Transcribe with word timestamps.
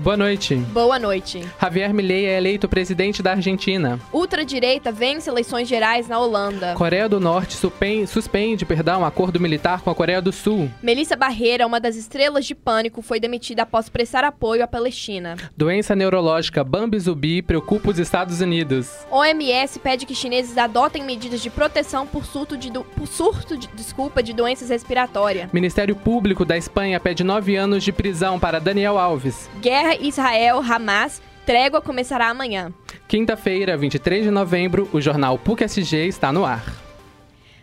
Boa 0.00 0.16
noite. 0.16 0.54
Boa 0.54 0.98
noite. 0.98 1.46
Javier 1.60 1.92
Milei 1.92 2.24
é 2.24 2.38
eleito 2.38 2.66
presidente 2.66 3.22
da 3.22 3.32
Argentina. 3.32 4.00
Ultradireita 4.10 4.90
vence 4.90 5.28
eleições 5.28 5.68
gerais 5.68 6.08
na 6.08 6.18
Holanda. 6.18 6.72
Coreia 6.72 7.06
do 7.06 7.20
Norte 7.20 7.54
suspende, 7.54 8.06
suspende 8.06 8.64
perdão, 8.64 9.04
acordo 9.04 9.38
militar 9.38 9.82
com 9.82 9.90
a 9.90 9.94
Coreia 9.94 10.22
do 10.22 10.32
Sul. 10.32 10.70
Melissa 10.82 11.16
Barreira, 11.16 11.66
uma 11.66 11.78
das 11.78 11.96
estrelas 11.96 12.46
de 12.46 12.54
pânico, 12.54 13.02
foi 13.02 13.20
demitida 13.20 13.64
após 13.64 13.90
prestar 13.90 14.24
apoio 14.24 14.64
à 14.64 14.66
Palestina. 14.66 15.36
Doença 15.54 15.94
neurológica 15.94 16.64
Bambi 16.64 16.98
Zubi 16.98 17.42
preocupa 17.42 17.90
os 17.90 17.98
Estados 17.98 18.40
Unidos. 18.40 18.88
OMS 19.10 19.78
pede 19.80 20.06
que 20.06 20.14
chineses 20.14 20.56
adotem 20.56 21.04
medidas 21.04 21.42
de 21.42 21.50
proteção 21.50 22.06
por 22.06 22.24
surto 22.24 22.56
de, 22.56 22.70
do, 22.70 22.84
por 22.84 23.06
surto 23.06 23.54
de, 23.54 23.68
desculpa, 23.74 24.22
de 24.22 24.32
doenças 24.32 24.70
respiratórias. 24.70 25.52
Ministério 25.52 25.94
Público 25.94 26.46
da 26.46 26.56
Espanha 26.56 26.98
pede 26.98 27.22
nove 27.22 27.54
anos 27.54 27.84
de 27.84 27.92
prisão 27.92 28.40
para 28.40 28.58
Daniel 28.58 28.96
Alves. 28.96 29.50
Guerra 29.60 29.89
Israel-Hamas. 29.94 31.22
Trégua 31.44 31.80
começará 31.80 32.28
amanhã. 32.28 32.72
Quinta-feira, 33.08 33.76
23 33.76 34.24
de 34.24 34.30
novembro, 34.30 34.88
o 34.92 35.00
jornal 35.00 35.36
PUC-SG 35.38 36.06
está 36.06 36.32
no 36.32 36.44
ar. 36.44 36.64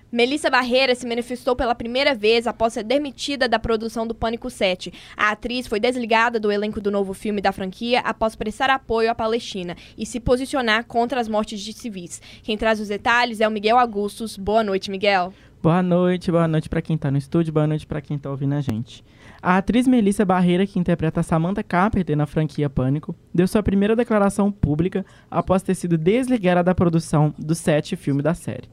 Melissa 0.10 0.50
Barreira 0.50 0.96
se 0.96 1.06
manifestou 1.06 1.54
pela 1.54 1.76
primeira 1.76 2.16
vez 2.16 2.48
após 2.48 2.74
ser 2.74 2.84
demitida 2.84 3.48
da 3.48 3.60
produção 3.60 4.08
do 4.08 4.16
Pânico 4.16 4.50
7. 4.50 4.94
A 5.18 5.32
atriz 5.32 5.68
foi 5.68 5.82
desligada 5.82 6.40
do 6.40 6.50
elenco 6.50 6.80
do 6.80 6.90
novo 6.90 7.14
filme 7.14 7.42
da 7.42 7.52
franquia 7.52 8.00
após 8.00 8.34
prestar 8.34 8.70
apoio 8.70 9.12
à 9.12 9.16
Palestina 9.16 9.76
e 9.98 10.06
se 10.06 10.22
posicionar 10.22 10.86
contra 10.86 11.20
as 11.20 11.28
mortes 11.28 11.60
de 11.60 11.74
civis. 11.74 12.22
Quem 12.42 12.58
traz 12.58 12.80
os 12.80 12.88
detalhes 12.88 13.42
é 13.42 13.48
o 13.48 13.52
Miguel 13.52 13.78
Augustos. 13.78 14.38
Boa 14.38 14.64
noite, 14.64 14.90
Miguel. 14.90 15.34
Boa 15.62 15.84
noite, 15.84 16.32
boa 16.32 16.48
noite 16.48 16.70
para 16.70 16.82
quem 16.82 16.96
está 16.96 17.12
no 17.12 17.18
estúdio, 17.18 17.52
boa 17.52 17.68
noite 17.68 17.86
para 17.86 18.00
quem 18.00 18.16
está 18.16 18.30
ouvindo 18.30 18.54
a 18.54 18.62
gente. 18.62 19.04
A 19.42 19.58
atriz 19.58 19.88
Melissa 19.88 20.26
Barreira, 20.26 20.66
que 20.66 20.80
interpreta 20.80 21.22
Samantha 21.22 21.64
Carpenter 21.64 22.18
na 22.18 22.26
franquia 22.26 22.70
Pânico, 22.70 23.16
deu 23.34 23.48
sua 23.48 23.62
primeira 23.62 23.96
declaração 23.96 24.52
pública 24.52 25.06
após 25.30 25.62
ter 25.62 25.76
sido 25.76 25.98
desligada 25.98 26.64
da 26.64 26.76
produção 26.76 27.34
do 27.38 27.54
set 27.54 27.96
filme 27.96 28.22
da 28.22 28.34
série. 28.34 28.70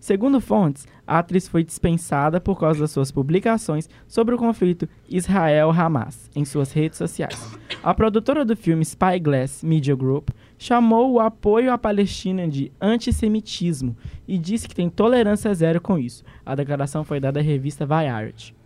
Segundo 0.00 0.40
fontes, 0.40 0.86
a 1.06 1.18
atriz 1.18 1.48
foi 1.48 1.64
dispensada 1.64 2.40
por 2.40 2.58
causa 2.58 2.80
das 2.80 2.90
suas 2.90 3.10
publicações 3.10 3.88
sobre 4.06 4.34
o 4.34 4.38
conflito 4.38 4.88
Israel-Hamas 5.08 6.30
em 6.36 6.44
suas 6.44 6.72
redes 6.72 6.98
sociais. 6.98 7.58
A 7.82 7.92
produtora 7.92 8.44
do 8.44 8.56
filme 8.56 8.84
Spyglass 8.84 9.62
Media 9.62 9.96
Group 9.96 10.30
chamou 10.56 11.12
o 11.12 11.20
apoio 11.20 11.72
à 11.72 11.78
Palestina 11.78 12.46
de 12.46 12.70
antissemitismo 12.80 13.96
e 14.26 14.38
disse 14.38 14.68
que 14.68 14.74
tem 14.74 14.88
tolerância 14.88 15.52
zero 15.52 15.80
com 15.80 15.98
isso. 15.98 16.24
A 16.46 16.54
declaração 16.54 17.02
foi 17.02 17.18
dada 17.18 17.40
à 17.40 17.42
revista 17.42 17.84
Variety. 17.84 18.57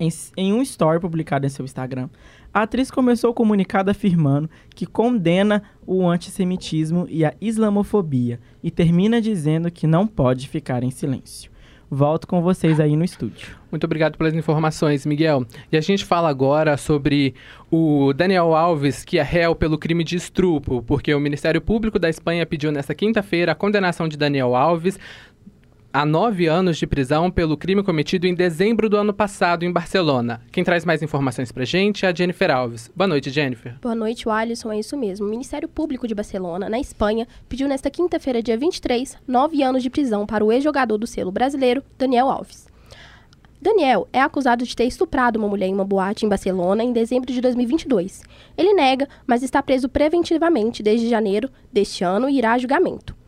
Em, 0.00 0.08
em, 0.34 0.52
um 0.54 0.62
story 0.62 0.98
publicado 0.98 1.44
em 1.44 1.50
seu 1.50 1.62
Instagram, 1.62 2.08
a 2.54 2.62
atriz 2.62 2.90
começou 2.90 3.32
o 3.32 3.34
comunicado 3.34 3.90
afirmando 3.90 4.48
que 4.74 4.86
condena 4.86 5.62
o 5.86 6.08
antissemitismo 6.08 7.06
e 7.10 7.22
a 7.22 7.34
islamofobia 7.38 8.40
e 8.64 8.70
termina 8.70 9.20
dizendo 9.20 9.70
que 9.70 9.86
não 9.86 10.06
pode 10.06 10.48
ficar 10.48 10.82
em 10.82 10.90
silêncio. 10.90 11.50
Volto 11.92 12.26
com 12.28 12.40
vocês 12.40 12.78
aí 12.78 12.94
no 12.94 13.04
estúdio. 13.04 13.58
Muito 13.68 13.82
obrigado 13.82 14.16
pelas 14.16 14.32
informações, 14.32 15.04
Miguel. 15.04 15.44
E 15.72 15.76
a 15.76 15.80
gente 15.80 16.04
fala 16.04 16.28
agora 16.28 16.76
sobre 16.76 17.34
o 17.68 18.12
Daniel 18.12 18.54
Alves, 18.54 19.04
que 19.04 19.18
é 19.18 19.22
réu 19.22 19.56
pelo 19.56 19.76
crime 19.76 20.04
de 20.04 20.14
estrupo, 20.14 20.84
porque 20.84 21.12
o 21.12 21.18
Ministério 21.18 21.60
Público 21.60 21.98
da 21.98 22.08
Espanha 22.08 22.46
pediu 22.46 22.70
nesta 22.70 22.94
quinta-feira 22.94 23.50
a 23.50 23.56
condenação 23.56 24.06
de 24.06 24.16
Daniel 24.16 24.54
Alves 24.54 25.00
a 25.92 26.06
nove 26.06 26.46
anos 26.46 26.78
de 26.78 26.86
prisão 26.86 27.30
pelo 27.30 27.56
crime 27.56 27.82
cometido 27.82 28.26
em 28.26 28.34
dezembro 28.34 28.88
do 28.88 28.96
ano 28.96 29.12
passado 29.12 29.64
em 29.64 29.72
Barcelona. 29.72 30.40
Quem 30.52 30.62
traz 30.62 30.84
mais 30.84 31.02
informações 31.02 31.50
pra 31.50 31.64
gente 31.64 32.06
é 32.06 32.08
a 32.08 32.14
Jennifer 32.14 32.50
Alves. 32.50 32.90
Boa 32.94 33.08
noite, 33.08 33.28
Jennifer. 33.28 33.74
Boa 33.82 33.94
noite, 33.94 34.28
Alisson. 34.28 34.70
É 34.70 34.78
isso 34.78 34.96
mesmo. 34.96 35.26
O 35.26 35.30
Ministério 35.30 35.68
Público 35.68 36.06
de 36.06 36.14
Barcelona, 36.14 36.68
na 36.68 36.78
Espanha, 36.78 37.26
pediu 37.48 37.66
nesta 37.66 37.90
quinta-feira, 37.90 38.42
dia 38.42 38.56
23, 38.56 39.18
nove 39.26 39.62
anos 39.62 39.82
de 39.82 39.90
prisão 39.90 40.24
para 40.26 40.44
o 40.44 40.52
ex-jogador 40.52 40.96
do 40.96 41.06
selo 41.06 41.32
brasileiro, 41.32 41.82
Daniel 41.98 42.30
Alves. 42.30 42.68
Daniel 43.60 44.08
é 44.12 44.20
acusado 44.22 44.64
de 44.64 44.74
ter 44.74 44.84
estuprado 44.84 45.38
uma 45.38 45.48
mulher 45.48 45.66
em 45.66 45.74
uma 45.74 45.84
boate 45.84 46.24
em 46.24 46.28
Barcelona 46.28 46.82
em 46.82 46.92
dezembro 46.92 47.30
de 47.30 47.40
2022. 47.40 48.22
Ele 48.56 48.72
nega, 48.72 49.06
mas 49.26 49.42
está 49.42 49.62
preso 49.62 49.88
preventivamente 49.88 50.82
desde 50.82 51.10
janeiro 51.10 51.50
deste 51.70 52.02
ano 52.04 52.28
e 52.28 52.38
irá 52.38 52.52
a 52.52 52.58
julgamento. 52.58 53.19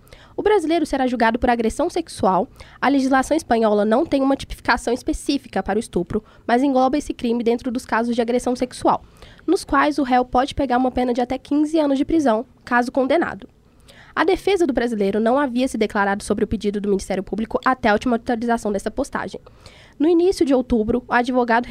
O 0.42 0.50
brasileiro 0.53 0.84
será 0.84 1.06
julgado 1.06 1.38
por 1.38 1.48
agressão 1.48 1.88
sexual. 1.88 2.48
A 2.80 2.88
legislação 2.88 3.36
espanhola 3.36 3.84
não 3.84 4.04
tem 4.04 4.20
uma 4.20 4.34
tipificação 4.34 4.92
específica 4.92 5.62
para 5.62 5.76
o 5.76 5.78
estupro, 5.78 6.20
mas 6.44 6.64
engloba 6.64 6.98
esse 6.98 7.14
crime 7.14 7.44
dentro 7.44 7.70
dos 7.70 7.86
casos 7.86 8.16
de 8.16 8.20
agressão 8.20 8.56
sexual, 8.56 9.04
nos 9.47 9.62
quais 9.62 9.98
o 9.98 10.02
réu 10.02 10.25
pode 10.25 10.52
pegar 10.52 10.78
uma 10.78 10.91
pena 10.91 11.14
de 11.14 11.20
até 11.20 11.38
15 11.38 11.78
anos 11.78 11.97
de 11.97 12.04
prisão, 12.04 12.44
caso 12.64 12.91
condenado. 12.91 13.48
A 14.16 14.25
defesa 14.25 14.66
do 14.66 14.72
brasileiro 14.72 15.20
não 15.20 15.38
havia 15.38 15.69
se 15.69 15.78
declarado 15.78 16.25
sobre 16.25 16.44
o 16.44 16.48
pedido 16.48 16.81
do 16.81 16.88
Ministério 16.88 17.22
Público 17.22 17.60
até 17.64 17.91
a 17.91 17.92
última 17.92 18.16
atualização 18.16 18.72
dessa 18.72 18.91
postagem. 18.91 19.41
No 19.97 20.08
início 20.08 20.44
de 20.44 20.52
outubro, 20.52 21.04
o 21.06 21.14
advogado 21.14 21.69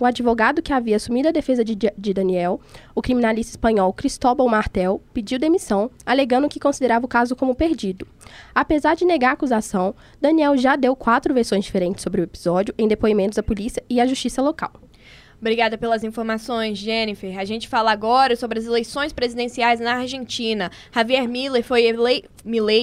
o 0.00 0.04
advogado 0.04 0.62
que 0.62 0.72
havia 0.72 0.96
assumido 0.96 1.28
a 1.28 1.32
defesa 1.32 1.64
de, 1.64 1.74
de, 1.74 2.14
Daniel, 2.14 2.60
o 2.94 3.02
criminalista 3.02 3.52
espanhol 3.52 3.92
Cristóbal 3.92 4.48
Martel, 4.48 5.02
pediu 5.12 5.38
demissão, 5.38 5.90
alegando 6.04 6.48
que 6.48 6.60
considerava 6.60 7.06
o 7.06 7.08
caso 7.08 7.34
como 7.34 7.54
perdido. 7.54 8.06
Apesar 8.54 8.94
de 8.94 9.04
negar 9.04 9.30
a 9.30 9.34
acusação, 9.34 9.94
Daniel 10.20 10.56
já 10.56 10.76
deu 10.76 10.94
quatro 10.94 11.32
versões 11.32 11.64
diferentes 11.64 12.02
sobre 12.02 12.20
o 12.20 12.24
episódio 12.24 12.74
em 12.78 12.88
depoimentos 12.88 13.38
à 13.38 13.42
polícia 13.42 13.82
e 13.88 14.00
à 14.00 14.06
justiça 14.06 14.42
local. 14.42 14.72
Obrigada 15.38 15.76
pelas 15.76 16.02
informações, 16.02 16.78
Jennifer. 16.78 17.38
A 17.38 17.44
gente 17.44 17.68
fala 17.68 17.92
agora 17.92 18.34
sobre 18.36 18.58
as 18.58 18.64
eleições 18.64 19.12
presidenciais 19.12 19.78
na 19.78 19.96
Argentina. 19.96 20.70
Javier 20.90 21.28
Milei 21.28 21.62
foi, 21.62 21.84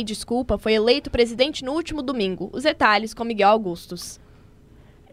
desculpa, 0.05 0.57
foi 0.57 0.73
eleito 0.73 1.09
presidente 1.09 1.65
no 1.65 1.73
último 1.73 2.03
domingo. 2.03 2.49
Os 2.53 2.63
detalhes 2.63 3.13
com 3.13 3.23
Miguel 3.23 3.49
Augustos. 3.49 4.19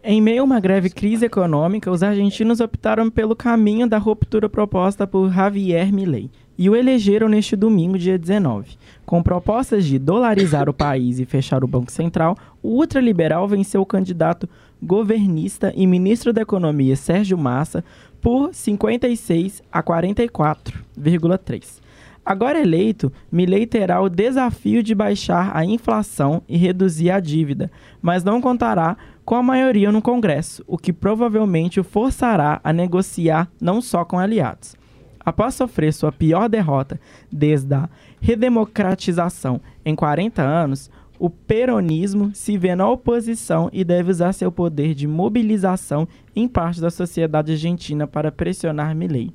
Em 0.03 0.19
meio 0.19 0.41
a 0.41 0.45
uma 0.45 0.59
greve 0.59 0.89
crise 0.89 1.27
econômica, 1.27 1.91
os 1.91 2.01
argentinos 2.01 2.59
optaram 2.59 3.07
pelo 3.07 3.35
caminho 3.35 3.87
da 3.87 3.99
ruptura 3.99 4.49
proposta 4.49 5.05
por 5.05 5.31
Javier 5.31 5.93
Milei 5.93 6.31
e 6.57 6.67
o 6.67 6.75
elegeram 6.75 7.29
neste 7.29 7.55
domingo, 7.55 7.99
dia 7.99 8.17
19. 8.17 8.77
Com 9.05 9.21
propostas 9.21 9.85
de 9.85 9.99
dolarizar 9.99 10.67
o 10.67 10.73
país 10.73 11.19
e 11.19 11.25
fechar 11.25 11.63
o 11.63 11.67
Banco 11.67 11.91
Central, 11.91 12.35
o 12.63 12.79
ultraliberal 12.79 13.47
venceu 13.47 13.81
o 13.81 13.85
candidato 13.85 14.49
governista 14.81 15.71
e 15.75 15.85
ministro 15.85 16.33
da 16.33 16.41
Economia 16.41 16.95
Sérgio 16.95 17.37
Massa 17.37 17.83
por 18.19 18.55
56 18.55 19.61
a 19.71 19.83
44,3. 19.83 21.79
Agora 22.23 22.59
eleito, 22.59 23.11
Milei 23.31 23.65
terá 23.65 23.99
o 23.99 24.09
desafio 24.09 24.83
de 24.83 24.93
baixar 24.93 25.55
a 25.55 25.65
inflação 25.65 26.43
e 26.47 26.55
reduzir 26.55 27.09
a 27.09 27.19
dívida, 27.19 27.71
mas 27.99 28.23
não 28.23 28.39
contará 28.39 28.95
com 29.31 29.35
a 29.35 29.41
maioria 29.41 29.93
no 29.93 30.01
Congresso, 30.01 30.61
o 30.67 30.77
que 30.77 30.91
provavelmente 30.91 31.79
o 31.79 31.85
forçará 31.85 32.59
a 32.61 32.73
negociar 32.73 33.49
não 33.61 33.81
só 33.81 34.03
com 34.03 34.19
aliados. 34.19 34.75
Após 35.21 35.55
sofrer 35.55 35.93
sua 35.93 36.11
pior 36.11 36.49
derrota 36.49 36.99
desde 37.31 37.73
a 37.73 37.89
redemocratização 38.19 39.61
em 39.85 39.95
40 39.95 40.41
anos, 40.41 40.91
o 41.17 41.29
peronismo 41.29 42.35
se 42.35 42.57
vê 42.57 42.75
na 42.75 42.89
oposição 42.89 43.69
e 43.71 43.85
deve 43.85 44.11
usar 44.11 44.33
seu 44.33 44.51
poder 44.51 44.93
de 44.93 45.07
mobilização 45.07 46.05
em 46.35 46.45
parte 46.45 46.81
da 46.81 46.89
sociedade 46.89 47.53
argentina 47.53 48.05
para 48.05 48.33
pressionar 48.33 48.93
Milley. 48.93 49.31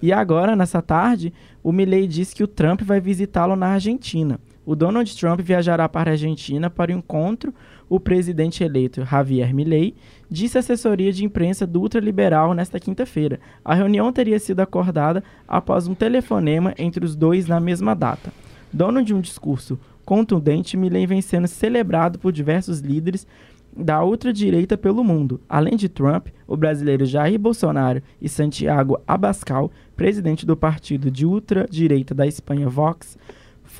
E 0.00 0.12
agora, 0.12 0.54
nessa 0.54 0.80
tarde, 0.80 1.32
o 1.60 1.72
Milley 1.72 2.06
diz 2.06 2.32
que 2.32 2.44
o 2.44 2.46
Trump 2.46 2.82
vai 2.82 3.00
visitá-lo 3.00 3.56
na 3.56 3.70
Argentina. 3.70 4.38
O 4.64 4.76
Donald 4.76 5.16
Trump 5.16 5.40
viajará 5.40 5.88
para 5.88 6.10
a 6.10 6.12
Argentina 6.12 6.68
para 6.68 6.92
o 6.92 6.94
encontro 6.94 7.54
o 7.88 7.98
presidente 7.98 8.62
eleito 8.62 9.04
Javier 9.04 9.52
Milei 9.54 9.94
disse 10.30 10.56
à 10.56 10.60
assessoria 10.60 11.12
de 11.12 11.24
imprensa 11.24 11.66
do 11.66 11.80
ultraliberal 11.80 12.54
nesta 12.54 12.78
quinta-feira. 12.78 13.40
A 13.64 13.74
reunião 13.74 14.12
teria 14.12 14.38
sido 14.38 14.60
acordada 14.60 15.24
após 15.48 15.88
um 15.88 15.94
telefonema 15.94 16.74
entre 16.78 17.04
os 17.04 17.16
dois 17.16 17.46
na 17.48 17.58
mesma 17.58 17.94
data. 17.94 18.32
Dono 18.72 19.02
de 19.02 19.12
um 19.12 19.20
discurso 19.20 19.78
contundente, 20.04 20.76
Milei 20.76 21.06
vem 21.06 21.20
sendo 21.20 21.48
celebrado 21.48 22.18
por 22.18 22.30
diversos 22.30 22.80
líderes 22.80 23.26
da 23.76 24.04
ultradireita 24.04 24.76
pelo 24.76 25.02
mundo. 25.02 25.40
Além 25.48 25.76
de 25.76 25.88
Trump, 25.88 26.28
o 26.46 26.56
brasileiro 26.56 27.06
Jair 27.06 27.38
Bolsonaro 27.38 28.02
e 28.20 28.28
Santiago 28.28 29.00
Abascal, 29.06 29.70
presidente 29.96 30.44
do 30.44 30.56
partido 30.56 31.10
de 31.10 31.24
ultradireita 31.24 32.14
da 32.14 32.26
Espanha 32.26 32.68
Vox, 32.68 33.16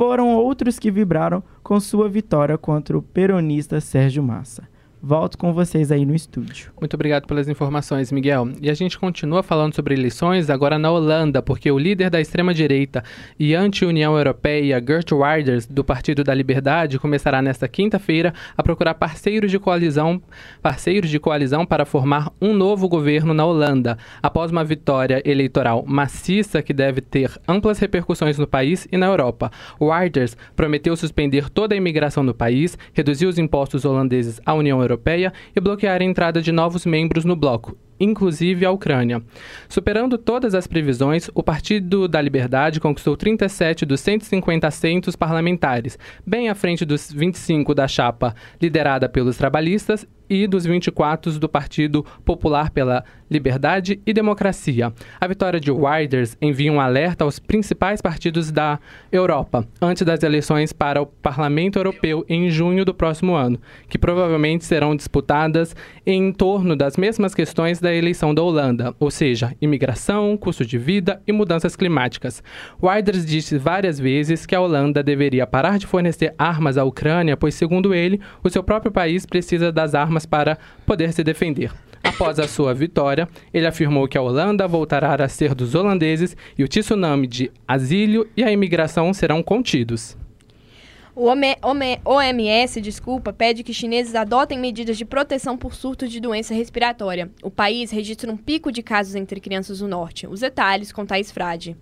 foram 0.00 0.34
outros 0.34 0.78
que 0.78 0.90
vibraram 0.90 1.42
com 1.62 1.78
sua 1.78 2.08
vitória 2.08 2.56
contra 2.56 2.96
o 2.96 3.02
peronista 3.02 3.82
Sérgio 3.82 4.22
Massa. 4.22 4.66
Volto 5.02 5.38
com 5.38 5.50
vocês 5.54 5.90
aí 5.90 6.04
no 6.04 6.14
estúdio. 6.14 6.72
Muito 6.78 6.92
obrigado 6.92 7.26
pelas 7.26 7.48
informações, 7.48 8.12
Miguel. 8.12 8.50
E 8.60 8.68
a 8.68 8.74
gente 8.74 8.98
continua 8.98 9.42
falando 9.42 9.74
sobre 9.74 9.94
eleições 9.94 10.50
agora 10.50 10.78
na 10.78 10.90
Holanda, 10.90 11.40
porque 11.40 11.70
o 11.70 11.78
líder 11.78 12.10
da 12.10 12.20
extrema-direita 12.20 13.02
e 13.38 13.54
anti-União 13.54 14.14
Europeia, 14.14 14.78
Gert 14.86 15.10
Wilders, 15.10 15.66
do 15.66 15.82
Partido 15.82 16.22
da 16.22 16.34
Liberdade, 16.34 16.98
começará 16.98 17.40
nesta 17.40 17.66
quinta-feira 17.66 18.34
a 18.54 18.62
procurar 18.62 18.92
parceiros 18.92 19.50
de 19.50 19.58
coalizão, 19.58 20.20
parceiros 20.60 21.08
de 21.08 21.18
coalizão 21.18 21.64
para 21.64 21.86
formar 21.86 22.30
um 22.38 22.52
novo 22.52 22.86
governo 22.86 23.32
na 23.32 23.46
Holanda, 23.46 23.96
após 24.22 24.50
uma 24.50 24.64
vitória 24.64 25.22
eleitoral 25.24 25.82
maciça 25.86 26.60
que 26.60 26.74
deve 26.74 27.00
ter 27.00 27.40
amplas 27.48 27.78
repercussões 27.78 28.36
no 28.36 28.46
país 28.46 28.86
e 28.92 28.98
na 28.98 29.06
Europa. 29.06 29.50
Wilders 29.80 30.36
prometeu 30.54 30.94
suspender 30.94 31.48
toda 31.48 31.74
a 31.74 31.78
imigração 31.78 32.22
no 32.22 32.34
país, 32.34 32.76
reduzir 32.92 33.24
os 33.24 33.38
impostos 33.38 33.86
holandeses 33.86 34.42
à 34.44 34.52
União 34.52 34.78
Europeia 34.78 34.89
Europeia 34.90 35.32
e 35.54 35.60
bloquear 35.60 36.00
a 36.00 36.04
entrada 36.04 36.42
de 36.42 36.52
novos 36.52 36.84
membros 36.84 37.24
no 37.24 37.36
bloco, 37.36 37.76
inclusive 37.98 38.64
a 38.64 38.70
Ucrânia. 38.70 39.22
Superando 39.68 40.18
todas 40.18 40.54
as 40.54 40.66
previsões, 40.66 41.30
o 41.34 41.42
Partido 41.42 42.08
da 42.08 42.20
Liberdade 42.20 42.80
conquistou 42.80 43.16
37 43.16 43.86
dos 43.86 44.00
150 44.00 44.66
assentos 44.66 45.14
parlamentares, 45.14 45.98
bem 46.26 46.48
à 46.48 46.54
frente 46.54 46.84
dos 46.84 47.12
25 47.12 47.74
da 47.74 47.86
chapa 47.86 48.34
liderada 48.60 49.08
pelos 49.08 49.36
trabalhistas 49.36 50.06
e 50.30 50.46
dos 50.46 50.64
24 50.64 51.38
do 51.40 51.48
Partido 51.48 52.06
Popular 52.24 52.70
pela 52.70 53.04
Liberdade 53.30 54.00
e 54.06 54.12
Democracia. 54.12 54.92
A 55.20 55.26
vitória 55.26 55.60
de 55.60 55.70
Wilders 55.70 56.36
envia 56.40 56.72
um 56.72 56.80
alerta 56.80 57.24
aos 57.24 57.38
principais 57.38 58.00
partidos 58.00 58.50
da 58.50 58.78
Europa 59.12 59.66
antes 59.80 60.04
das 60.04 60.22
eleições 60.22 60.72
para 60.72 61.02
o 61.02 61.06
Parlamento 61.06 61.78
Europeu 61.78 62.24
em 62.28 62.50
junho 62.50 62.84
do 62.84 62.94
próximo 62.94 63.34
ano, 63.34 63.60
que 63.88 63.98
provavelmente 63.98 64.64
serão 64.64 64.96
disputadas 64.96 65.74
em 66.06 66.32
torno 66.32 66.74
das 66.74 66.96
mesmas 66.96 67.34
questões 67.34 67.80
da 67.80 67.94
eleição 67.94 68.34
da 68.34 68.42
Holanda, 68.42 68.94
ou 68.98 69.10
seja, 69.10 69.54
imigração, 69.60 70.36
custo 70.36 70.64
de 70.64 70.78
vida 70.78 71.20
e 71.26 71.32
mudanças 71.32 71.76
climáticas. 71.76 72.42
Wilders 72.82 73.24
disse 73.24 73.58
várias 73.58 73.98
vezes 73.98 74.46
que 74.46 74.54
a 74.54 74.60
Holanda 74.60 75.02
deveria 75.02 75.46
parar 75.46 75.78
de 75.78 75.86
fornecer 75.86 76.34
armas 76.38 76.76
à 76.76 76.84
Ucrânia, 76.84 77.36
pois, 77.36 77.54
segundo 77.54 77.94
ele, 77.94 78.20
o 78.42 78.50
seu 78.50 78.62
próprio 78.62 78.92
país 78.92 79.24
precisa 79.24 79.70
das 79.70 79.94
armas 79.94 80.19
armas 80.20 80.26
para 80.26 80.58
poder 80.86 81.12
se 81.12 81.22
defender. 81.24 81.72
Após 82.02 82.38
a 82.38 82.48
sua 82.48 82.72
vitória, 82.72 83.28
ele 83.52 83.66
afirmou 83.66 84.08
que 84.08 84.16
a 84.16 84.22
Holanda 84.22 84.66
voltará 84.66 85.14
a 85.14 85.28
ser 85.28 85.54
dos 85.54 85.74
holandeses 85.74 86.36
e 86.56 86.64
o 86.64 86.68
tsunami 86.68 87.26
de 87.26 87.50
asilo 87.68 88.26
e 88.36 88.42
a 88.42 88.50
imigração 88.50 89.12
serão 89.12 89.42
contidos. 89.42 90.16
O 91.14 91.26
OMS, 91.26 92.80
desculpa, 92.80 93.32
pede 93.32 93.62
que 93.62 93.74
chineses 93.74 94.14
adotem 94.14 94.58
medidas 94.58 94.96
de 94.96 95.04
proteção 95.04 95.58
por 95.58 95.74
surto 95.74 96.08
de 96.08 96.20
doença 96.20 96.54
respiratória. 96.54 97.30
O 97.42 97.50
país 97.50 97.90
registra 97.90 98.32
um 98.32 98.36
pico 98.36 98.72
de 98.72 98.82
casos 98.82 99.14
entre 99.14 99.40
crianças 99.40 99.82
no 99.82 99.88
norte. 99.88 100.26
Os 100.26 100.40
detalhes 100.40 100.92
com 100.92 101.04
Thais 101.04 101.30
Frade. 101.30 101.76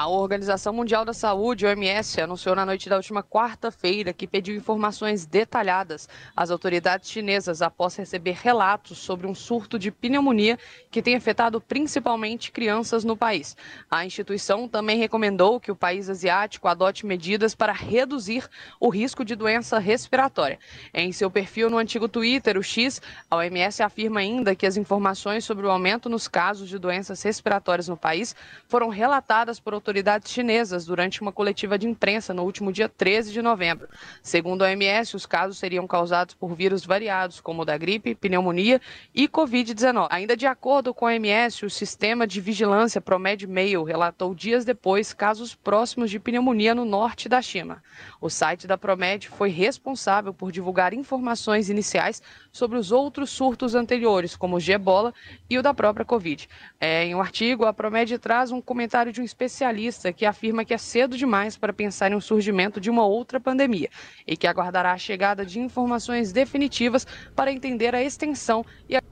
A 0.00 0.08
Organização 0.08 0.72
Mundial 0.72 1.04
da 1.04 1.12
Saúde, 1.12 1.66
OMS, 1.66 2.22
anunciou 2.22 2.56
na 2.56 2.64
noite 2.64 2.88
da 2.88 2.96
última 2.96 3.22
quarta-feira 3.22 4.14
que 4.14 4.26
pediu 4.26 4.56
informações 4.56 5.26
detalhadas 5.26 6.08
às 6.34 6.50
autoridades 6.50 7.10
chinesas 7.10 7.60
após 7.60 7.96
receber 7.96 8.38
relatos 8.42 8.96
sobre 8.96 9.26
um 9.26 9.34
surto 9.34 9.78
de 9.78 9.90
pneumonia 9.90 10.58
que 10.90 11.02
tem 11.02 11.16
afetado 11.16 11.60
principalmente 11.60 12.50
crianças 12.50 13.04
no 13.04 13.14
país. 13.14 13.54
A 13.90 14.06
instituição 14.06 14.66
também 14.66 14.96
recomendou 14.96 15.60
que 15.60 15.70
o 15.70 15.76
país 15.76 16.08
asiático 16.08 16.66
adote 16.66 17.04
medidas 17.04 17.54
para 17.54 17.74
reduzir 17.74 18.48
o 18.80 18.88
risco 18.88 19.22
de 19.22 19.34
doença 19.34 19.78
respiratória. 19.78 20.58
Em 20.94 21.12
seu 21.12 21.30
perfil 21.30 21.68
no 21.68 21.76
antigo 21.76 22.08
Twitter, 22.08 22.56
o 22.56 22.62
X, 22.62 23.02
a 23.30 23.36
OMS 23.36 23.82
afirma 23.82 24.20
ainda 24.20 24.56
que 24.56 24.64
as 24.64 24.78
informações 24.78 25.44
sobre 25.44 25.66
o 25.66 25.70
aumento 25.70 26.08
nos 26.08 26.26
casos 26.26 26.70
de 26.70 26.78
doenças 26.78 27.22
respiratórias 27.22 27.86
no 27.86 27.98
país 27.98 28.34
foram 28.66 28.88
relatadas 28.88 29.60
por 29.60 29.74
autoridades 29.74 29.89
autoridades 29.90 30.30
chinesas 30.30 30.86
durante 30.86 31.20
uma 31.20 31.32
coletiva 31.32 31.76
de 31.76 31.88
imprensa 31.88 32.32
no 32.32 32.44
último 32.44 32.72
dia 32.72 32.88
13 32.88 33.32
de 33.32 33.42
novembro. 33.42 33.88
Segundo 34.22 34.62
a 34.62 34.68
OMS, 34.68 35.16
os 35.16 35.26
casos 35.26 35.58
seriam 35.58 35.84
causados 35.84 36.32
por 36.32 36.54
vírus 36.54 36.84
variados, 36.84 37.40
como 37.40 37.62
o 37.62 37.64
da 37.64 37.76
gripe, 37.76 38.14
pneumonia 38.14 38.80
e 39.12 39.26
Covid-19. 39.26 40.06
Ainda 40.08 40.36
de 40.36 40.46
acordo 40.46 40.94
com 40.94 41.06
a 41.06 41.10
OMS, 41.10 41.66
o 41.66 41.70
sistema 41.70 42.24
de 42.24 42.40
vigilância 42.40 43.00
Promed 43.00 43.48
Mail 43.48 43.82
relatou 43.82 44.32
dias 44.32 44.64
depois 44.64 45.12
casos 45.12 45.56
próximos 45.56 46.08
de 46.08 46.20
pneumonia 46.20 46.72
no 46.72 46.84
norte 46.84 47.28
da 47.28 47.42
China. 47.42 47.82
O 48.20 48.30
site 48.30 48.68
da 48.68 48.78
Promed 48.78 49.28
foi 49.28 49.50
responsável 49.50 50.32
por 50.32 50.52
divulgar 50.52 50.94
informações 50.94 51.68
iniciais 51.68 52.22
sobre 52.52 52.78
os 52.78 52.92
outros 52.92 53.30
surtos 53.30 53.74
anteriores, 53.74 54.36
como 54.36 54.56
o 54.56 54.60
de 54.60 54.72
ebola 54.72 55.14
e 55.48 55.58
o 55.58 55.62
da 55.62 55.72
própria 55.72 56.04
Covid. 56.04 56.48
É, 56.80 57.04
em 57.04 57.14
um 57.14 57.20
artigo, 57.20 57.64
a 57.64 57.72
Promed 57.72 58.18
traz 58.18 58.50
um 58.50 58.60
comentário 58.60 59.12
de 59.12 59.20
um 59.20 59.24
especialista 59.24 60.12
que 60.12 60.26
afirma 60.26 60.64
que 60.64 60.74
é 60.74 60.78
cedo 60.78 61.16
demais 61.16 61.56
para 61.56 61.72
pensar 61.72 62.10
em 62.10 62.14
um 62.14 62.20
surgimento 62.20 62.80
de 62.80 62.90
uma 62.90 63.06
outra 63.06 63.38
pandemia 63.38 63.90
e 64.26 64.36
que 64.36 64.46
aguardará 64.46 64.92
a 64.92 64.98
chegada 64.98 65.44
de 65.44 65.60
informações 65.60 66.32
definitivas 66.32 67.06
para 67.34 67.52
entender 67.52 67.94
a 67.94 68.02
extensão 68.02 68.64
e 68.88 68.96
a 68.96 69.02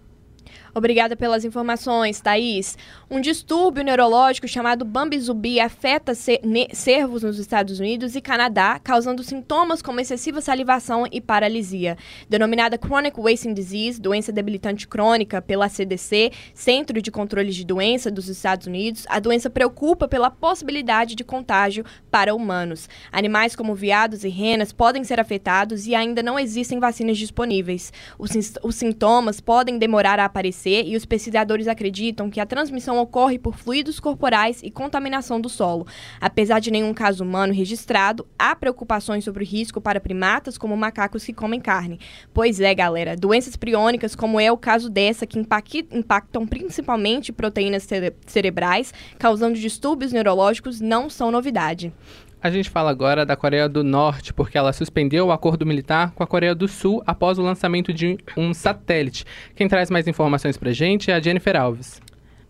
Obrigada 0.75 1.17
pelas 1.17 1.45
informações, 1.45 2.21
Thaís. 2.21 2.77
Um 3.11 3.21
distúrbio 3.21 3.83
neurológico 3.83 4.47
chamado 4.47 4.85
Bambizubi 4.85 5.61
afeta 5.61 6.13
cervos 6.15 7.23
nos 7.23 7.39
Estados 7.39 7.81
Unidos 7.81 8.15
e 8.15 8.21
Canadá, 8.21 8.79
causando 8.79 9.23
sintomas 9.25 9.81
como 9.81 10.01
excessiva 10.01 10.41
salivação 10.41 11.07
e 11.11 11.21
paralisia. 11.21 11.97
Denominada 12.29 12.79
Chronic 12.79 13.19
Wasting 13.19 13.55
Disease, 13.55 14.01
doença 14.01 14.31
debilitante 14.31 14.87
crônica 14.87 15.41
pela 15.41 15.69
CDC, 15.69 16.33
Centro 16.53 17.01
de 17.01 17.11
Controle 17.11 17.51
de 17.51 17.65
Doença 17.65 18.11
dos 18.11 18.29
Estados 18.29 18.67
Unidos, 18.67 19.07
a 19.09 19.19
doença 19.19 19.49
preocupa 19.49 20.07
pela 20.07 20.31
possibilidade 20.31 21.15
de 21.15 21.25
contágio 21.25 21.85
para 22.11 22.35
humanos. 22.35 22.89
Animais 23.11 23.57
como 23.57 23.75
veados 23.75 24.23
e 24.23 24.29
renas 24.29 24.73
podem 24.73 25.03
ser 25.03 25.19
afetados 25.19 25.87
e 25.87 25.95
ainda 25.95 26.23
não 26.23 26.39
existem 26.39 26.79
vacinas 26.79 27.17
disponíveis. 27.17 27.93
Os, 28.19 28.31
os 28.63 28.75
sintomas 28.75 29.41
podem 29.41 29.79
demorar 29.79 30.21
a 30.21 30.27
aparecer 30.27 30.68
e 30.69 30.97
os 30.97 31.05
pesquisadores 31.05 31.67
acreditam 31.67 32.31
que 32.31 32.41
a 32.41 32.47
transmissão 32.47 32.99
ocorre 32.99 33.39
por 33.39 33.57
fluidos 33.57 33.99
corporais 33.99 34.63
e 34.63 34.71
contaminação 34.71 35.41
do 35.41 35.49
solo. 35.49 35.87
Apesar 36.21 36.61
de 36.61 36.71
nenhum 36.71 36.95
caso 36.95 37.25
humano 37.25 37.53
registrado, 37.53 38.27
há 38.39 38.55
preocupações 38.55 39.25
sobre 39.25 39.45
o 39.45 39.47
risco 39.47 39.81
para 39.81 40.01
primatas 40.01 40.59
como 40.59 40.77
macacos 40.77 41.25
que 41.25 41.33
comem 41.33 41.61
carne. 41.61 41.99
Pois 42.33 42.61
é, 42.61 42.75
galera, 42.75 43.17
doenças 43.17 43.57
priônicas, 43.57 44.15
como 44.15 44.39
é 44.39 44.51
o 44.53 44.57
caso 44.57 44.91
dessa, 44.91 45.27
que 45.27 45.39
impactam 45.39 46.47
principalmente 46.47 47.33
proteínas 47.33 47.85
cere 47.85 48.15
cerebrais, 48.27 48.93
causando 49.19 49.59
distúrbios 49.59 50.13
neurológicos, 50.13 50.81
não 50.81 51.09
são 51.11 51.31
novidade. 51.31 51.93
A 52.41 52.51
gente 52.51 52.71
fala 52.71 52.89
agora 52.89 53.27
da 53.27 53.35
Coreia 53.35 53.69
do 53.69 53.83
Norte, 53.83 54.33
porque 54.33 54.57
ela 54.57 54.73
suspendeu 54.73 55.27
o 55.27 55.33
acordo 55.33 55.67
militar 55.67 56.13
com 56.13 56.23
a 56.23 56.27
Coreia 56.27 56.55
do 56.55 56.69
Sul 56.69 57.03
após 57.05 57.37
o 57.37 57.43
lançamento 57.43 57.93
de 57.93 58.17
um 58.37 58.55
satélite. 58.55 59.25
Quem 59.57 59.67
traz 59.67 59.91
mais 59.91 60.07
informações 60.07 60.57
pra 60.57 60.71
gente 60.71 61.11
é 61.11 61.15
a 61.15 61.21
Jennifer 61.21 61.57
Alves. 61.57 62.01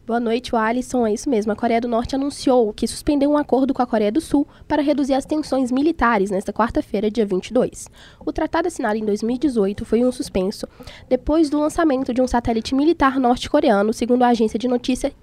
Boa 0.07 0.21
noite, 0.21 0.55
Alisson. 0.55 1.07
É 1.07 1.15
isso 1.15 1.31
mesmo. 1.31 1.53
A 1.53 1.57
Coreia 1.57 1.81
do 1.81 1.89
Norte 1.89 2.15
anunciou 2.15 2.71
que 2.75 2.87
suspendeu 2.87 3.31
um 3.31 3.39
acordo 3.39 3.73
com 3.73 3.81
a 3.81 3.87
Coreia 3.87 4.13
do 4.13 4.21
Sul 4.21 4.47
para 4.67 4.83
reduzir 4.83 5.15
as 5.15 5.25
tensões 5.25 5.73
militares 5.73 6.31
nesta 6.31 6.53
quarta-feira, 6.53 7.11
dia 7.11 7.25
22. 7.25 7.89
O 8.27 8.31
tratado 8.31 8.69
assinado 8.69 8.99
em 8.99 9.07
2018 9.07 9.87
foi 9.87 10.05
um 10.05 10.13
suspenso 10.13 10.67
depois 11.09 11.49
do 11.49 11.59
lançamento 11.59 12.13
de 12.13 12.21
um 12.21 12.27
satélite 12.27 12.75
militar 12.75 13.19
norte-coreano, 13.19 13.95
segundo 13.95 14.23
a 14.23 14.29
agência 14.29 14.59
de 14.59 14.69
notícias 14.69 15.15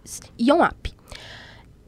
Yonhap 0.41 0.94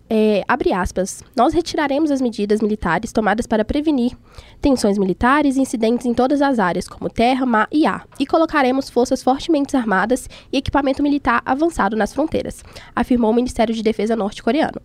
é, 0.09 0.43
abre 0.47 0.71
aspas, 0.71 1.23
nós 1.35 1.53
retiraremos 1.53 2.11
as 2.11 2.21
medidas 2.21 2.61
militares 2.61 3.11
tomadas 3.11 3.45
para 3.45 3.65
prevenir 3.65 4.17
tensões 4.61 4.97
militares 4.97 5.57
e 5.57 5.61
incidentes 5.61 6.05
em 6.05 6.13
todas 6.13 6.41
as 6.41 6.59
áreas, 6.59 6.87
como 6.87 7.09
terra, 7.09 7.45
mar 7.45 7.67
e 7.71 7.85
ar, 7.85 8.07
e 8.19 8.25
colocaremos 8.25 8.89
forças 8.89 9.21
fortemente 9.21 9.75
armadas 9.75 10.29
e 10.51 10.57
equipamento 10.57 11.03
militar 11.03 11.41
avançado 11.45 11.95
nas 11.95 12.13
fronteiras, 12.13 12.63
afirmou 12.95 13.31
o 13.31 13.33
Ministério 13.33 13.75
de 13.75 13.83
Defesa 13.83 14.15
norte-coreano. 14.15 14.81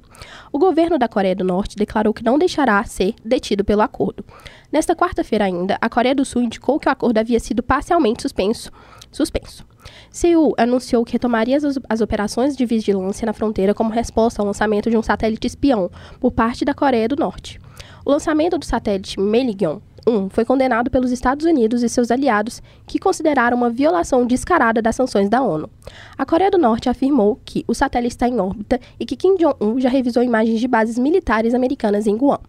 O 0.53 0.59
governo 0.59 0.99
da 0.99 1.09
Coreia 1.09 1.37
do 1.37 1.45
Norte 1.45 1.77
declarou 1.77 2.13
que 2.13 2.25
não 2.25 2.39
deixará 2.39 2.83
ser 2.85 3.15
detido 3.25 3.65
pelo 3.65 3.83
acordo. 3.83 4.25
Nesta 4.71 4.97
quarta-feira 4.97 5.45
ainda, 5.45 5.79
a 5.81 5.89
Coreia 5.89 6.15
do 6.15 6.25
Sul 6.25 6.43
indicou 6.43 6.81
que 6.81 6.89
o 6.89 6.93
acordo 6.93 7.19
havia 7.19 7.39
sido 7.39 7.63
parcialmente 7.63 8.23
suspenso. 8.23 8.73
Suspenso. 9.13 9.65
Seul 10.11 10.55
anunciou 10.59 11.05
que 11.05 11.13
retomaria 11.13 11.57
as, 11.57 11.79
as, 11.89 12.01
operações 12.01 12.57
de 12.57 12.67
vigilância 12.67 13.27
na 13.27 13.33
fronteira 13.33 13.75
como 13.75 13.91
resposta 13.91 14.43
ao 14.43 14.47
lançamento 14.47 14.91
de 14.91 14.97
um 14.97 15.03
satélite 15.03 15.47
espião 15.47 15.91
por 16.19 16.33
parte 16.33 16.65
da 16.65 16.75
Coreia 16.75 17.09
do 17.09 17.17
Norte. 17.17 17.61
O 18.05 18.11
lançamento 18.11 18.59
do 18.59 18.65
satélite 18.65 19.21
Meligyon 19.21 19.79
1 20.07 20.31
foi 20.31 20.45
condenado 20.45 20.91
pelos 20.91 21.13
Estados 21.13 21.47
Unidos 21.47 21.83
e 21.83 21.89
seus 21.89 22.11
aliados, 22.11 22.63
que 22.87 22.99
consideraram 22.99 23.57
uma 23.57 23.71
violação 23.71 24.27
descarada 24.27 24.83
das 24.83 24.97
sanções 24.97 25.29
da 25.29 25.43
ONU. 25.43 25.71
A 26.17 26.27
Coreia 26.27 26.51
do 26.51 26.59
Norte 26.59 26.89
afirmou 26.89 27.39
que 27.45 27.65
o 27.69 27.75
satélite 27.75 28.15
está 28.15 28.29
em 28.29 28.41
órbita 28.41 28.81
e 28.99 29.07
que 29.07 29.17
Kim 29.17 29.37
Jong-un 29.37 29.81
já 29.81 29.89
revisou 29.89 30.23
imagens 30.23 30.61
de 30.61 30.69
bases 30.69 30.99
militares 30.99 31.55
americanas 31.55 32.07
em 32.07 32.17
Guam. 32.17 32.41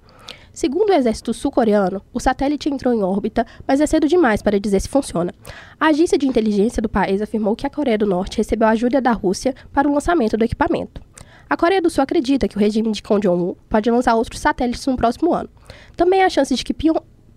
Segundo 0.54 0.92
o 0.92 0.94
exército 0.94 1.34
sul-coreano, 1.34 2.00
o 2.14 2.20
satélite 2.20 2.70
entrou 2.70 2.94
em 2.94 3.02
órbita, 3.02 3.44
mas 3.68 3.82
é 3.82 3.88
cedo 3.88 4.08
demais 4.08 4.40
para 4.44 4.60
dizer 4.60 4.80
se 4.80 4.88
funciona. 4.88 5.34
A 5.80 5.88
agência 5.88 6.16
de 6.16 6.28
inteligência 6.28 6.80
do 6.80 6.88
país 6.88 7.24
afirmou 7.24 7.56
que 7.56 7.66
a 7.66 7.72
Coreia 7.72 7.98
do 7.98 8.06
Norte 8.06 8.38
recebeu 8.38 8.68
ajuda 8.68 9.02
da 9.02 9.12
Rússia 9.12 9.56
para 9.74 9.90
o 9.90 9.94
lançamento 9.94 10.38
do 10.38 10.46
equipamento. 10.46 11.02
A 11.50 11.58
Coreia 11.58 11.82
do 11.82 11.90
Sul 11.90 12.04
acredita 12.04 12.48
que 12.48 12.56
o 12.56 12.60
regime 12.60 12.92
de 12.92 13.02
Kim 13.02 13.20
Jong-un 13.20 13.56
pode 13.68 13.90
lançar 13.90 14.14
outros 14.14 14.40
satélites 14.40 14.86
no 14.86 14.96
próximo 14.96 15.34
ano. 15.34 15.50
Também 15.98 16.22
há 16.22 16.30
chance 16.30 16.54
de 16.54 16.64
que 16.64 16.76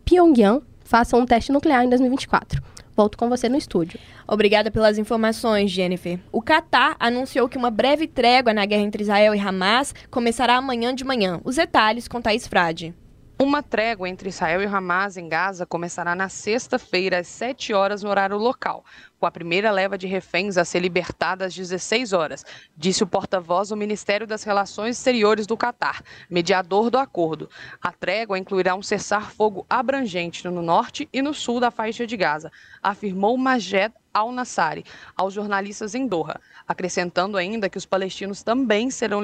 Pyongyang 0.05 0.63
faça 0.85 1.17
um 1.17 1.25
teste 1.25 1.51
nuclear 1.51 1.85
em 1.85 1.89
2024. 1.89 2.63
Volto 2.95 3.17
com 3.17 3.31
você 3.31 3.49
no 3.49 3.57
estúdio. 3.57 3.99
Obrigada 4.29 4.71
pelas 4.71 4.99
informações, 4.99 5.71
Jennifer. 5.71 6.19
O 6.31 6.41
Catar 6.43 6.97
anunciou 6.99 7.49
que 7.49 7.59
uma 7.59 7.71
breve 7.71 8.07
trégua 8.07 8.55
na 8.55 8.65
guerra 8.65 8.83
entre 8.83 9.03
Israel 9.03 9.35
e 9.35 9.41
Hamas 9.41 9.95
começará 10.11 10.57
amanhã 10.57 10.95
de 10.95 11.05
manhã. 11.05 11.41
Os 11.45 11.57
detalhes 11.57 12.09
com 12.09 12.21
Thaís 12.23 12.47
Frade. 12.47 12.95
Uma 13.39 13.63
trégua 13.63 14.09
entre 14.09 14.31
Israel 14.31 14.63
e 14.63 14.65
Hamas 14.65 15.19
em 15.19 15.29
Gaza 15.29 15.67
começará 15.67 16.15
na 16.15 16.27
sexta-feira, 16.27 17.19
às 17.19 17.27
7 17.27 17.75
horas, 17.75 18.03
no 18.03 18.09
horário 18.09 18.39
local, 18.39 18.83
com 19.21 19.27
a 19.27 19.31
primeira 19.31 19.71
leva 19.71 19.99
de 19.99 20.07
reféns 20.07 20.57
a 20.57 20.65
ser 20.65 20.81
libertada 20.81 21.45
às 21.45 21.55
16 21.55 22.15
horas, 22.15 22.47
disse 22.75 23.03
o 23.03 23.07
porta-voz 23.07 23.69
do 23.69 23.77
Ministério 23.77 24.27
das 24.27 24.43
Relações 24.43 24.97
Exteriores 24.97 25.47
do 25.47 25.55
Catar, 25.55 26.03
mediador 26.31 26.89
do 26.89 26.97
acordo. 26.97 27.51
A 27.83 27.93
trégua 27.93 28.39
incluirá 28.39 28.75
um 28.75 28.83
cessar-fogo 28.83 29.67
abrangente 29.69 30.49
no 30.49 30.63
norte 30.63 31.07
e 31.13 31.21
no 31.21 31.35
sul 31.35 31.61
da 31.61 31.71
faixa 31.71 32.07
de 32.07 32.17
Gaza, 32.17 32.51
afirmou 32.83 33.37
Majed 33.37 33.93
al-Nassari 34.17 34.85
aos 35.15 35.35
jornalistas 35.35 35.95
em 35.95 36.07
Doha, 36.07 36.41
acrescentando 36.67 37.37
ainda 37.37 37.69
que 37.69 37.77
os 37.77 37.85
palestinos 37.85 38.43
também 38.43 38.91
serão 38.91 39.21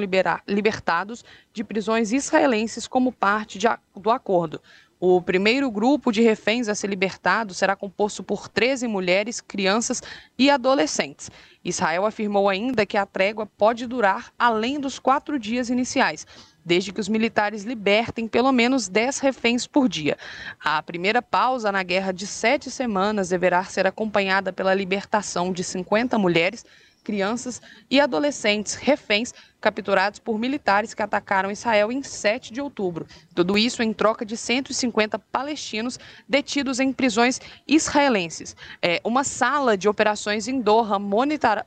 libertados 0.47 1.25
de 1.51 1.63
prisões 1.63 2.11
israelenses 2.11 2.87
como 2.87 3.11
parte 3.11 3.57
de, 3.57 3.67
do 3.95 4.11
acordo. 4.11 4.61
O 5.05 5.21
primeiro 5.21 5.69
grupo 5.69 6.13
de 6.13 6.21
reféns 6.21 6.69
a 6.69 6.75
ser 6.75 6.87
libertado 6.87 7.53
será 7.53 7.75
composto 7.75 8.23
por 8.23 8.47
13 8.47 8.87
mulheres, 8.87 9.41
crianças 9.41 10.01
e 10.37 10.49
adolescentes. 10.49 11.29
Israel 11.61 12.05
afirmou 12.05 12.47
ainda 12.47 12.85
que 12.85 12.95
a 12.95 13.05
trégua 13.05 13.45
pode 13.45 13.85
durar 13.85 14.31
além 14.39 14.79
dos 14.79 14.99
quatro 14.99 15.37
dias 15.37 15.69
iniciais, 15.69 16.25
desde 16.65 16.91
que 16.91 17.01
os 17.01 17.09
militares 17.09 17.63
libertem 17.63 18.27
pelo 18.27 18.51
menos 18.51 18.87
10 18.87 19.19
reféns 19.19 19.67
por 19.67 19.89
dia. 19.89 20.17
A 20.63 20.81
primeira 20.81 21.21
pausa 21.21 21.71
na 21.71 21.83
guerra 21.83 22.11
de 22.11 22.25
sete 22.25 22.71
semanas 22.71 23.29
deverá 23.29 23.63
ser 23.63 23.85
acompanhada 23.85 24.53
pela 24.53 24.73
libertação 24.73 25.51
de 25.51 25.63
50 25.63 26.17
mulheres 26.17 26.65
crianças 27.03 27.61
e 27.89 27.99
adolescentes 27.99 28.75
reféns 28.75 29.33
capturados 29.59 30.19
por 30.19 30.37
militares 30.37 30.93
que 30.93 31.01
atacaram 31.01 31.49
Israel 31.51 31.91
em 31.91 32.03
7 32.03 32.51
de 32.51 32.59
outubro. 32.59 33.07
Tudo 33.33 33.57
isso 33.57 33.81
em 33.81 33.93
troca 33.93 34.25
de 34.25 34.35
150 34.35 35.17
palestinos 35.17 35.97
detidos 36.27 36.79
em 36.79 36.91
prisões 36.91 37.39
israelenses. 37.67 38.55
É, 38.81 38.99
uma 39.03 39.23
sala 39.23 39.77
de 39.77 39.87
operações 39.87 40.47
em 40.47 40.59
Doha 40.59 40.99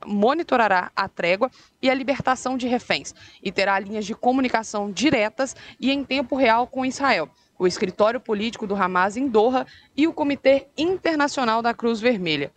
monitorará 0.05 0.91
a 0.95 1.07
trégua 1.07 1.49
e 1.81 1.89
a 1.89 1.93
libertação 1.93 2.57
de 2.57 2.67
reféns 2.67 3.15
e 3.41 3.51
terá 3.51 3.79
linhas 3.79 4.05
de 4.05 4.13
comunicação 4.13 4.91
diretas 4.91 5.55
e 5.79 5.91
em 5.91 6.03
tempo 6.03 6.35
real 6.35 6.67
com 6.67 6.85
Israel 6.85 7.29
o 7.59 7.65
escritório 7.65 8.19
político 8.19 8.67
do 8.67 8.75
Hamas 8.75 9.17
em 9.17 9.27
Doha 9.27 9.65
e 9.95 10.07
o 10.07 10.13
Comitê 10.13 10.67
Internacional 10.77 11.61
da 11.61 11.73
Cruz 11.73 11.99
Vermelha. 11.99 12.51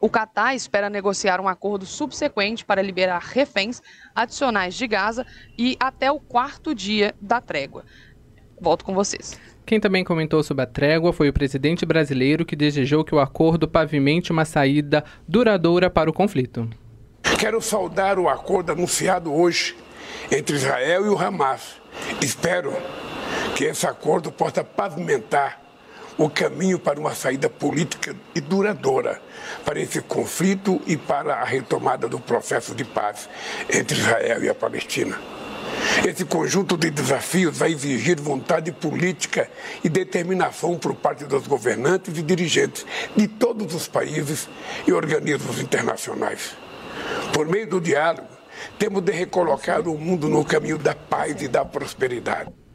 O 0.00 0.10
Catar 0.10 0.54
espera 0.54 0.90
negociar 0.90 1.40
um 1.40 1.48
acordo 1.48 1.86
subsequente 1.86 2.64
para 2.64 2.82
liberar 2.82 3.18
reféns 3.18 3.80
adicionais 4.14 4.74
de 4.74 4.86
Gaza 4.86 5.26
e 5.58 5.76
até 5.80 6.10
o 6.12 6.20
quarto 6.20 6.74
dia 6.74 7.14
da 7.20 7.40
trégua. 7.40 7.84
Volto 8.60 8.84
com 8.84 8.94
vocês. 8.94 9.38
Quem 9.64 9.80
também 9.80 10.04
comentou 10.04 10.42
sobre 10.42 10.62
a 10.62 10.66
trégua 10.66 11.12
foi 11.12 11.28
o 11.28 11.32
presidente 11.32 11.84
brasileiro 11.84 12.44
que 12.44 12.54
desejou 12.54 13.04
que 13.04 13.14
o 13.14 13.18
acordo 13.18 13.66
pavimente 13.66 14.30
uma 14.30 14.44
saída 14.44 15.04
duradoura 15.26 15.90
para 15.90 16.08
o 16.08 16.12
conflito. 16.12 16.68
Quero 17.38 17.60
saudar 17.60 18.18
o 18.18 18.28
acordo 18.28 18.72
anunciado 18.72 19.34
hoje 19.34 19.76
entre 20.30 20.56
Israel 20.56 21.06
e 21.06 21.08
o 21.08 21.18
Hamas. 21.18 21.80
Espero 22.22 22.72
que 23.56 23.64
esse 23.64 23.86
acordo 23.86 24.30
possa 24.30 24.62
pavimentar 24.62 25.65
o 26.18 26.30
caminho 26.30 26.78
para 26.78 26.98
uma 26.98 27.14
saída 27.14 27.48
política 27.48 28.16
e 28.34 28.40
duradoura 28.40 29.20
para 29.64 29.80
esse 29.80 30.00
conflito 30.00 30.80
e 30.86 30.96
para 30.96 31.36
a 31.36 31.44
retomada 31.44 32.08
do 32.08 32.18
processo 32.18 32.74
de 32.74 32.84
paz 32.84 33.28
entre 33.70 33.98
Israel 33.98 34.42
e 34.42 34.48
a 34.48 34.54
Palestina. 34.54 35.18
Esse 36.06 36.24
conjunto 36.24 36.76
de 36.76 36.90
desafios 36.90 37.58
vai 37.58 37.72
exigir 37.72 38.20
vontade 38.20 38.72
política 38.72 39.50
e 39.82 39.88
determinação 39.88 40.78
por 40.78 40.94
parte 40.94 41.24
dos 41.24 41.46
governantes 41.46 42.16
e 42.16 42.22
dirigentes 42.22 42.86
de 43.14 43.26
todos 43.26 43.74
os 43.74 43.88
países 43.88 44.48
e 44.86 44.92
organismos 44.92 45.60
internacionais. 45.60 46.56
Por 47.32 47.46
meio 47.46 47.68
do 47.68 47.80
diálogo, 47.80 48.28
temos 48.78 49.02
de 49.02 49.12
recolocar 49.12 49.86
o 49.86 49.98
mundo 49.98 50.28
no 50.28 50.44
caminho 50.44 50.78
da 50.78 50.94
paz 50.94 51.42
e 51.42 51.48
da 51.48 51.64
prosperidade. 51.64 52.65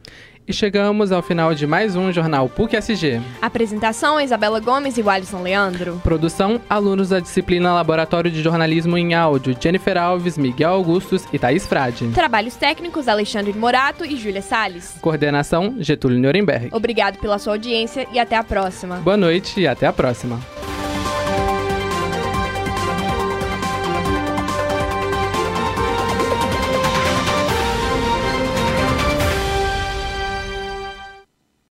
E 0.52 0.54
chegamos 0.54 1.14
ao 1.14 1.22
final 1.22 1.56
de 1.56 1.66
mais 1.66 1.96
um 1.96 2.12
Jornal 2.12 2.50
PUC 2.50 2.76
SG. 2.76 3.22
Apresentação: 3.42 4.20
Isabela 4.20 4.60
Gomes 4.60 4.98
e 4.98 5.10
Alisson 5.10 5.42
Leandro. 5.42 6.02
Produção: 6.04 6.60
alunos 6.70 7.08
da 7.08 7.22
disciplina 7.22 7.74
Laboratório 7.74 8.30
de 8.30 8.44
Jornalismo 8.44 8.98
em 8.98 9.14
Áudio, 9.14 9.56
Jennifer 9.58 9.98
Alves, 9.98 10.38
Miguel 10.38 10.72
Augustos 10.72 11.24
e 11.32 11.40
Thaís 11.40 11.66
Frade. 11.66 12.10
Trabalhos 12.10 12.58
técnicos: 12.58 13.08
Alexandre 13.08 13.54
Morato 13.54 14.04
e 14.04 14.18
Júlia 14.18 14.42
Salles. 14.42 14.98
Coordenação: 15.00 15.76
Getúlio 15.80 16.20
Nuremberg. 16.20 16.68
Obrigado 16.74 17.18
pela 17.20 17.40
sua 17.40 17.54
audiência 17.54 18.06
e 18.12 18.20
até 18.20 18.36
a 18.36 18.44
próxima. 18.44 18.98
Boa 18.98 19.16
noite 19.16 19.62
e 19.62 19.66
até 19.66 19.88
a 19.88 19.94
próxima. 19.94 20.38